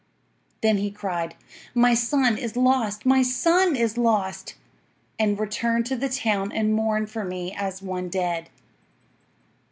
Then 0.61 0.77
he 0.79 0.89
cried, 0.89 1.35
"My 1.75 1.93
son 1.93 2.35
is 2.35 2.57
lost! 2.57 3.05
My 3.05 3.21
son 3.21 3.75
is 3.75 3.99
lost!" 3.99 4.55
and 5.19 5.39
returned 5.39 5.85
to 5.85 5.95
the 5.95 6.09
town 6.09 6.51
and 6.51 6.73
mourned 6.73 7.11
for 7.11 7.23
me 7.23 7.53
as 7.55 7.83
one 7.83 8.09
dead. 8.09 8.49